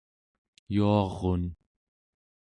yuarun 0.75 1.43